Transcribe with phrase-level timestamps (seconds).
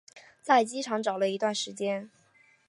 [0.41, 2.09] 在机场找了一段时间